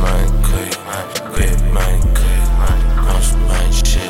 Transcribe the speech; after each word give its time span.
get 0.00 1.60
money 1.72 2.00
quick, 2.14 2.48
on 3.08 3.22
some 3.22 3.46
money 3.46 3.72
shit. 3.72 4.09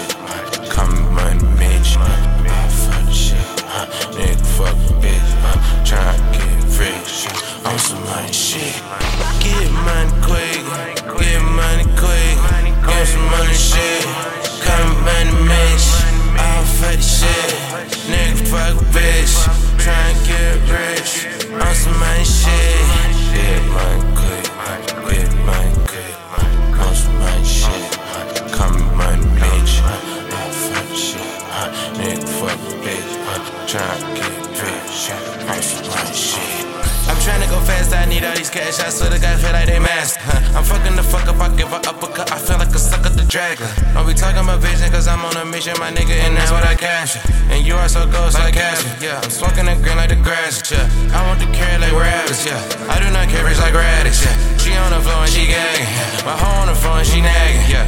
Tryna 33.70 34.19
get 34.19 34.34
rich 34.59 34.91
shit. 34.91 36.66
I'm 37.06 37.19
trying 37.23 37.38
to 37.38 37.47
go 37.47 37.62
fast, 37.62 37.95
I 37.95 38.05
need 38.05 38.24
all 38.27 38.34
these 38.34 38.51
cash. 38.51 38.83
I 38.83 38.91
swear 38.91 39.15
to 39.15 39.19
God, 39.23 39.38
feel 39.38 39.52
like 39.55 39.70
they 39.70 39.79
master. 39.79 40.19
Huh. 40.27 40.59
I'm 40.59 40.65
fucking 40.66 40.96
the 40.98 41.06
fuck 41.06 41.30
up, 41.30 41.38
I 41.38 41.55
give 41.55 41.70
a 41.70 41.79
uppercut. 41.79 42.34
I 42.34 42.38
feel 42.43 42.59
like 42.59 42.74
a 42.74 42.79
sucker 42.83 43.15
the 43.15 43.23
Dracula. 43.23 43.70
Don't 43.95 44.10
be 44.10 44.15
talking 44.15 44.43
about 44.43 44.59
vision, 44.59 44.91
cause 44.91 45.06
I'm 45.06 45.23
on 45.23 45.37
a 45.38 45.45
mission, 45.46 45.79
my 45.79 45.95
nigga, 45.95 46.19
and 46.27 46.34
that's 46.34 46.51
what 46.51 46.66
I 46.66 46.74
capture. 46.74 47.23
And 47.55 47.62
you 47.62 47.79
are 47.79 47.87
so 47.87 48.10
ghost 48.10 48.34
like 48.34 48.55
Casper. 48.55 48.91
Yeah, 48.98 49.23
I'm 49.23 49.30
smoking 49.30 49.66
the 49.66 49.79
green 49.79 49.95
like 49.95 50.10
the 50.10 50.18
grass. 50.18 50.66
Yeah, 50.66 50.91
I 51.15 51.23
want 51.30 51.38
the 51.38 51.46
carrot 51.55 51.79
like 51.79 51.95
rabbits. 51.95 52.43
Yeah, 52.43 52.59
I 52.91 52.98
do 52.98 53.07
not 53.15 53.30
cabbage 53.30 53.59
like 53.62 53.74
radish. 53.74 54.18
Yeah, 54.27 54.34
she 54.59 54.74
on 54.74 54.91
the 54.91 54.98
floor 54.98 55.23
and 55.23 55.30
she 55.30 55.46
gagging. 55.46 55.87
My 56.27 56.34
hoe 56.34 56.66
on 56.66 56.66
the 56.66 56.74
floor 56.74 56.98
and 56.98 57.07
she 57.07 57.23
nagging. 57.23 57.71
Yeah, 57.71 57.87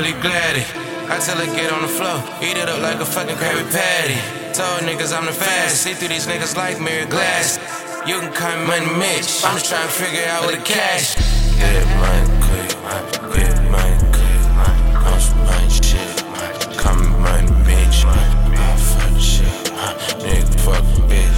really 0.00 0.20
glad 0.22 0.56
it. 0.56 0.66
I 1.12 1.18
tell 1.18 1.36
her, 1.36 1.44
get 1.44 1.70
on 1.72 1.82
the 1.82 1.88
floor, 1.88 2.24
eat 2.40 2.56
it 2.56 2.68
up 2.68 2.80
like 2.80 3.00
a 3.00 3.04
fucking 3.04 3.36
Krabby 3.36 3.68
Patty. 3.70 4.16
Told 4.56 4.80
niggas 4.88 5.12
I'm 5.12 5.26
the 5.26 5.32
fast, 5.32 5.82
see 5.82 5.92
through 5.92 6.08
these 6.08 6.26
niggas 6.26 6.56
like 6.56 6.80
mirror 6.80 7.06
glass. 7.06 7.58
You 8.06 8.18
can 8.20 8.32
call 8.32 8.56
me 8.56 8.66
Money 8.66 8.86
Mitch, 8.96 9.44
I'm 9.44 9.60
just 9.60 9.68
trying 9.68 9.86
to 9.86 9.92
figure 9.92 10.24
out 10.24 10.46
where 10.46 10.56
the 10.56 10.62
cash. 10.64 11.16
Get 11.60 11.84
money 12.00 12.28
quick, 12.46 12.70
get 13.36 13.56
money 13.68 13.98
quick, 14.16 14.40
some 15.20 15.44
money 15.44 15.68
shit. 15.68 16.10
Come 16.80 17.02
money, 17.20 17.52
bitch. 17.68 17.98
I 18.08 18.76
fuck 18.88 19.20
shit. 19.20 19.52
Nigga 20.24 20.60
fuck 20.64 20.84
bitch. 21.10 21.36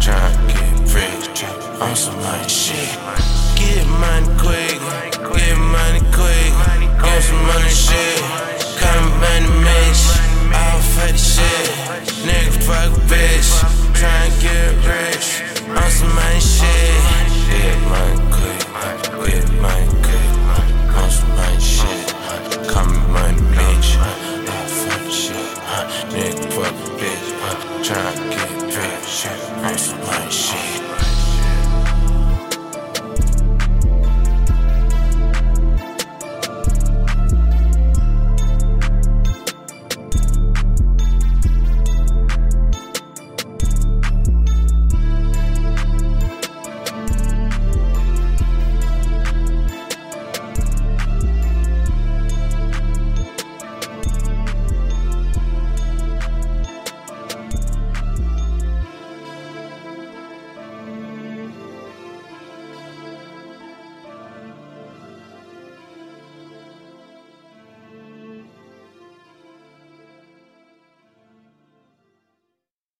Tryna 0.00 0.48
get 0.48 0.94
rich 0.96 1.44
on 1.82 1.94
some 1.94 2.16
money 2.24 2.48
shit. 2.48 2.88
Get 3.60 3.84
money 4.00 4.28
quick, 4.40 4.67
Fuck 26.46 26.74
bitch. 26.98 27.28
Tryna 27.82 28.30
get 28.30 28.50
rich 28.76 29.26
on 29.64 29.78
some 29.78 30.30
shit. 30.30 30.97